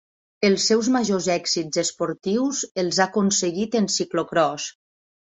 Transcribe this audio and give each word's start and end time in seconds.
Els 0.47 0.63
seus 0.69 0.87
majors 0.93 1.25
èxits 1.33 1.81
esportius 1.81 2.61
els 2.83 2.99
ha 3.03 3.07
aconseguit 3.11 3.77
en 3.81 3.91
ciclocròs. 3.97 4.67